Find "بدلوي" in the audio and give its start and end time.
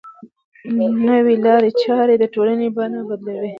3.09-3.49